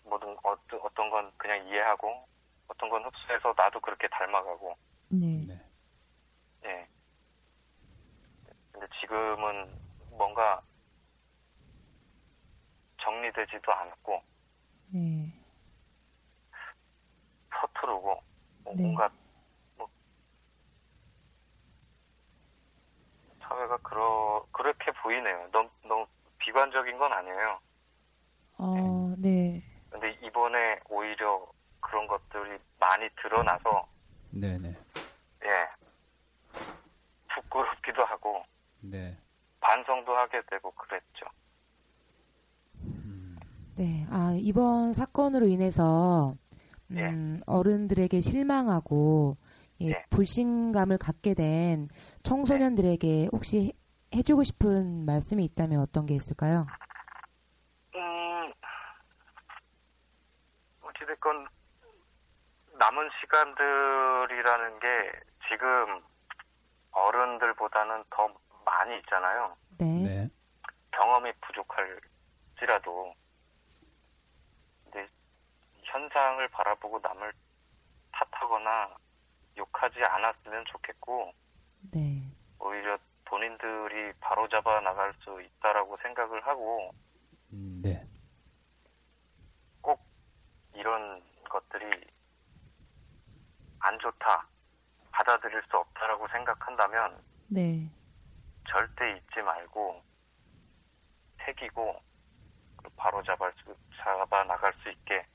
모든 0.05 0.37
어떤 0.43 0.81
어떤 0.83 1.11
건 1.11 1.33
그냥 1.37 1.67
이해하고 1.69 2.27
어떤 2.71 2.89
건 2.89 3.05
흡수해서 3.05 3.53
나도 3.57 3.81
그렇게 3.81 4.07
닮아가고 4.09 4.77
네, 5.09 5.45
네. 5.47 5.61
예. 6.65 6.89
근데 8.71 8.87
지금은 9.01 9.77
뭔가 10.11 10.63
정리되지도 13.03 13.73
않았고 13.73 14.23
네, 14.93 15.33
서투르고 17.61 18.23
뭐 18.65 18.75
네. 18.77 18.83
뭔가 18.85 19.11
뭐 19.77 19.89
사회가 23.41 23.79
그러 23.79 24.47
그렇게 24.53 24.93
보이네요. 25.03 25.49
너무 25.51 25.69
너무 25.85 26.07
비관적인 26.39 26.99
건 26.99 27.13
아니에요. 27.13 27.61
어, 28.59 29.15
네, 29.19 29.63
근데 29.91 30.13
이번에 30.23 30.81
오히려 30.89 31.51
그런 31.91 32.07
것들이 32.07 32.57
많이 32.79 33.09
드러나서 33.21 33.87
네, 34.31 34.57
네. 34.59 34.69
예 35.45 35.49
부끄럽기도 37.35 38.05
하고 38.05 38.45
네. 38.81 39.17
반성도 39.61 40.17
하게 40.17 40.41
되고 40.49 40.71
그랬죠. 40.73 41.27
네, 43.77 44.07
아, 44.11 44.35
이번 44.39 44.93
사건으로 44.93 45.47
인해서, 45.47 46.35
예. 46.93 47.01
음, 47.01 47.41
어른들에게 47.47 48.21
실망하고, 48.21 49.37
예, 49.81 49.91
예. 49.91 50.05
불신감을 50.11 50.99
갖게 50.99 51.33
된 51.35 51.89
청소년들에게 52.23 53.29
혹시 53.33 53.69
해- 53.69 53.73
해주고 54.19 54.43
싶은 54.45 55.07
말씀이 55.07 55.43
있다면 55.45 55.81
어떤 55.81 56.05
게 56.05 56.15
있을까요? 56.15 56.67
음 57.95 58.53
어찌됐건 60.83 61.47
남은 62.81 63.11
시간들이라는 63.21 64.81
게 64.81 65.13
지금 65.49 66.03
어른들보다는 66.93 68.05
더 68.09 68.35
많이 68.65 68.97
있잖아요. 69.01 69.55
네. 69.79 69.85
네. 70.03 70.29
경험이 70.91 71.31
부족할지라도 71.43 73.15
근데 74.85 75.07
현상을 75.83 76.49
바라보고 76.49 77.01
남을 77.03 77.33
탓하거나 78.13 78.97
욕하지 79.59 80.01
않았으면 80.03 80.65
좋겠고 80.65 81.35
네. 81.93 82.23
오히려 82.59 82.97
본인들이 83.27 84.15
바로잡아 84.21 84.81
나갈 84.81 85.13
수 85.23 85.41
있다라고 85.43 85.99
생각을 86.03 86.47
하고 86.47 86.95
음, 87.53 87.83
네. 87.85 88.01
꼭 89.83 90.01
이런 90.73 91.23
것들이 91.51 91.91
안 93.81 93.99
좋다 93.99 94.47
받아들일 95.11 95.63
수 95.69 95.77
없다라고 95.77 96.29
생각한다면 96.29 97.23
네, 97.49 97.91
절대 98.69 99.17
잊지 99.17 99.43
말고 99.43 100.03
새기고 101.45 102.01
바로 102.97 103.23
잡아 103.23 103.51
잡아 103.97 104.45
나갈 104.45 104.73
수 104.83 104.91
있게 104.91 105.27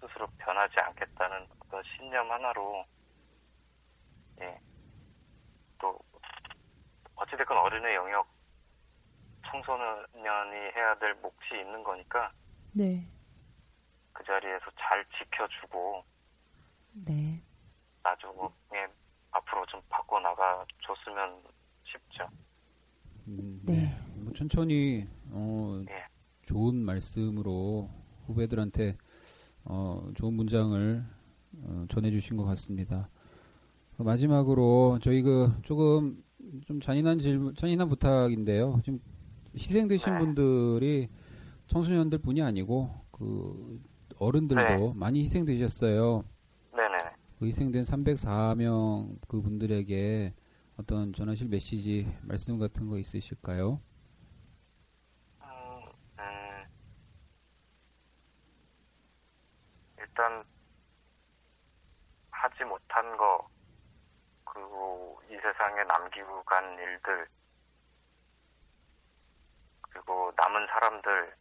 스스로 0.00 0.26
변하지 0.38 0.74
않겠다는 0.80 1.46
어떤 1.60 1.82
신념 1.96 2.30
하나로 2.30 2.84
예. 4.40 4.60
또 5.78 5.98
어찌됐건 7.16 7.56
어른의 7.56 7.94
영역 7.94 8.28
청소년이 9.50 10.56
해야 10.76 10.94
될 10.98 11.14
몫이 11.14 11.60
있는 11.60 11.82
거니까 11.82 12.32
네. 12.72 13.04
그 14.12 14.24
자리에서 14.24 14.66
잘 14.78 15.04
지켜주고 15.18 16.04
네. 17.06 17.27
나중에 18.08 18.86
앞으로 19.30 19.66
좀 19.66 19.80
바꿔 19.88 20.18
나가 20.20 20.64
줬으면 20.80 21.42
싶죠. 21.84 22.26
음, 23.28 23.60
네. 23.64 23.94
뭐 24.16 24.32
천천히 24.32 25.06
어, 25.30 25.82
예. 25.90 26.04
좋은 26.42 26.76
말씀으로 26.76 27.90
후배들한테 28.26 28.96
어, 29.64 30.08
좋은 30.14 30.32
문장을 30.34 31.04
어, 31.62 31.84
전해주신 31.88 32.36
것 32.36 32.44
같습니다. 32.44 33.10
그 33.96 34.02
마지막으로 34.02 34.98
저희 35.02 35.20
그 35.22 35.52
조금 35.62 36.22
좀 36.66 36.80
잔인한 36.80 37.18
질문, 37.18 37.54
잔인한 37.54 37.88
부탁인데요. 37.88 38.80
지금 38.84 39.00
희생되신 39.54 40.14
네. 40.14 40.18
분들이 40.20 41.08
청소년들 41.66 42.18
뿐이 42.18 42.40
아니고 42.40 42.90
그 43.10 43.82
어른들도 44.18 44.94
많이 44.94 45.22
희생되셨어요. 45.22 46.24
희생된 47.46 47.84
304명 47.84 49.18
그 49.28 49.40
분들에게 49.40 50.34
어떤 50.76 51.12
전하실 51.12 51.48
메시지 51.48 52.06
말씀 52.22 52.58
같은 52.58 52.88
거 52.88 52.98
있으실까요? 52.98 53.80
음, 55.40 55.46
음, 56.18 56.68
일단 59.98 60.44
하지 62.30 62.64
못한 62.64 63.16
거 63.16 63.48
그리고 64.44 65.20
이 65.30 65.36
세상에 65.42 65.84
남기고 65.84 66.42
간 66.44 66.78
일들 66.78 67.28
그리고 69.80 70.32
남은 70.36 70.66
사람들 70.66 71.36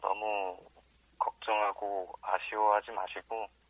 너무 0.00 0.58
걱정하고 1.18 2.12
아쉬워하지 2.22 2.90
마시고 2.92 3.61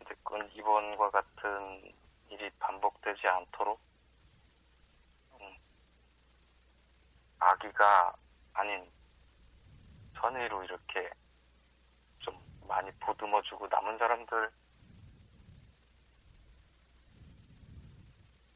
어찌됐건 0.00 0.50
이번과 0.54 1.10
같은 1.10 1.92
일이 2.30 2.50
반복되지 2.58 3.26
않도록 3.26 3.80
음, 5.40 5.56
아기가 7.38 8.14
아닌 8.54 8.90
선의로 10.20 10.64
이렇게 10.64 11.10
좀 12.20 12.38
많이 12.66 12.90
보듬어주고 13.00 13.68
남은 13.68 13.98
사람들 13.98 14.50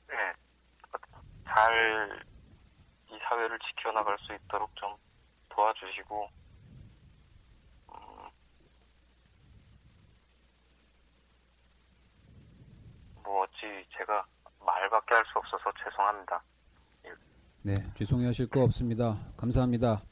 네, 0.09 0.33
잘 1.45 2.33
이 3.13 3.19
사회를 3.29 3.59
지켜나갈 3.59 4.19
수 4.21 4.33
있도록 4.35 4.75
좀 4.77 4.97
도와주시고 5.51 6.31
음, 7.91 8.31
뭐 13.63 13.71
어찌 13.71 13.89
제가 13.97 14.25
말밖에 14.65 15.15
할 15.15 15.25
수 15.27 15.39
없어서 15.39 15.73
죄송합니다. 15.85 16.43
네, 17.65 17.75
죄송해 17.95 18.27
하실 18.27 18.49
거 18.49 18.63
없습니다. 18.65 19.19
감사합니다. 19.37 20.03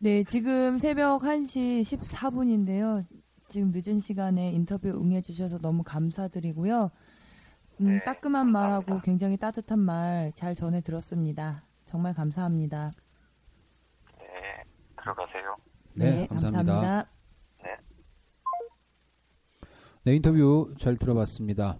네, 0.00 0.24
지금 0.24 0.78
새벽 0.78 1.22
1시 1.22 1.82
14분인데요. 1.82 3.06
지금 3.48 3.70
늦은 3.72 3.98
시간에 4.00 4.48
인터뷰 4.50 4.88
응해주셔서 4.88 5.58
너무 5.58 5.82
감사드리고요. 5.84 6.90
음, 7.80 7.86
네, 7.86 8.04
따끔한 8.04 8.50
말하고 8.50 8.84
감사합니다. 8.84 9.04
굉장히 9.04 9.36
따뜻한 9.36 9.78
말 9.78 10.32
잘 10.34 10.54
전해 10.54 10.80
들었습니다. 10.80 11.64
정말 11.84 12.14
감사합니다. 12.14 12.90
네, 14.18 14.64
들어가세요. 15.00 15.56
네, 15.94 16.26
감사합니다. 16.26 16.72
감사합니다. 16.74 17.10
네. 17.62 17.76
네, 20.04 20.16
인터뷰 20.16 20.74
잘 20.78 20.96
들어봤습니다. 20.96 21.78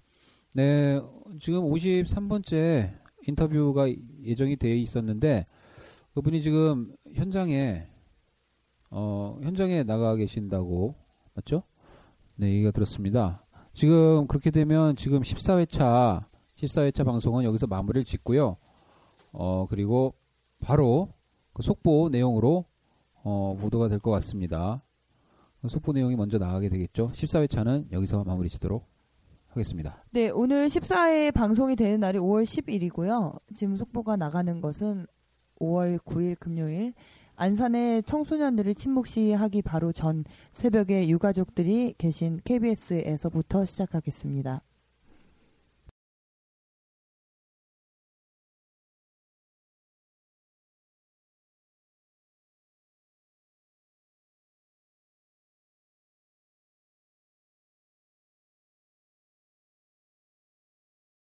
네, 0.55 1.01
지금 1.41 1.63
53번째 1.63 2.93
인터뷰가 3.27 3.87
예정이 4.23 4.57
되어 4.57 4.75
있었는데 4.75 5.47
그분이 6.15 6.43
지금 6.43 6.95
현장에 7.15 7.87
어, 8.91 9.39
현장에 9.43 9.83
나가 9.85 10.15
계신다고 10.17 10.95
맞죠? 11.35 11.63
네, 12.37 12.49
얘기가 12.53 12.71
들었습니다. 12.71 13.45
지금 13.73 14.27
그렇게 14.27 14.51
되면 14.51 14.95
지금 14.97 15.23
14회차 15.23 16.27
14회차 16.57 17.05
방송은 17.07 17.45
여기서 17.45 17.67
마무리를 17.67 18.05
짓고요. 18.05 18.57
어, 19.33 19.67
그리고 19.71 20.15
바로 20.61 21.09
그 21.55 21.63
속보 21.63 22.11
내용으로 22.11 22.67
어, 23.25 23.57
보도가 23.59 23.89
될 23.89 23.99
것 24.01 24.11
같습니다. 24.11 24.83
그 25.63 25.69
속보 25.69 25.93
내용이 25.93 26.17
먼저 26.17 26.37
나가게 26.37 26.69
되겠죠. 26.69 27.13
14회차는 27.15 27.91
여기서 27.93 28.25
마무리 28.25 28.51
짓도록 28.51 28.92
하겠습니다. 29.53 30.05
네, 30.11 30.31
오늘 30.31 30.69
14회 30.69 31.33
방송이 31.33 31.77
되는 31.77 32.01
날이 32.01 32.19
5월 32.19 32.43
10일이고요. 32.43 33.41
지금 33.55 33.77
속보가 33.77 34.17
나가는 34.17 34.61
것은 34.61 35.07
5월 35.61 35.99
9일 35.99 36.39
금요일 36.39 36.95
안산의 37.37 38.03
청소년들을 38.05 38.75
침묵 38.75 39.07
시하기 39.07 39.63
바로 39.63 39.93
전 39.93 40.25
새벽에 40.53 41.09
유가족들이 41.09 41.95
계신 41.99 42.41
KBS에서부터 42.45 43.65
시작하겠습니다. 43.65 44.63